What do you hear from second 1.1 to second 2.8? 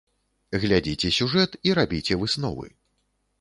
сюжэт і рабіце высновы.